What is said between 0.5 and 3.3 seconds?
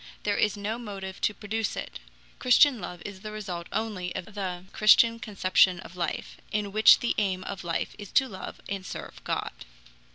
no motive to produce it. Christian love is